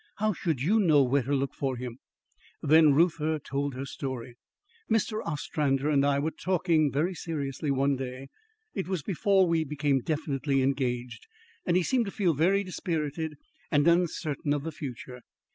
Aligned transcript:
How 0.15 0.33
should 0.33 0.63
you 0.63 0.79
know 0.79 1.03
where 1.03 1.21
to 1.21 1.35
look 1.35 1.53
for 1.53 1.77
him?" 1.77 1.99
Then 2.63 2.91
Reuther 2.91 3.37
told 3.37 3.75
her 3.75 3.85
story. 3.85 4.35
"Mr. 4.91 5.19
Ostrander 5.23 5.91
and 5.91 6.03
I 6.03 6.17
were 6.17 6.31
talking 6.31 6.91
very 6.91 7.13
seriously 7.13 7.69
one 7.69 7.97
day. 7.97 8.29
It 8.73 8.87
was 8.87 9.03
before 9.03 9.47
we 9.47 9.63
became 9.63 10.01
definitely 10.01 10.63
engaged, 10.63 11.27
and 11.67 11.77
he 11.77 11.83
seemed 11.83 12.05
to 12.05 12.11
feel 12.11 12.33
very 12.33 12.63
dispirited 12.63 13.35
and 13.69 13.87
uncertain 13.87 14.53
of 14.55 14.63
the 14.63 14.71
future. 14.71 15.21